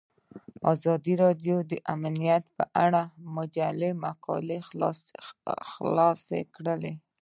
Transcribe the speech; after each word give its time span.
ازادي 0.73 1.13
راډیو 1.23 1.55
د 1.71 1.73
امنیت 1.93 2.43
په 2.57 2.63
اړه 2.85 3.01
د 3.07 3.11
مجلو 3.35 3.89
مقالو 4.05 4.57
خلاصه 6.21 6.39
کړې. 6.55 6.93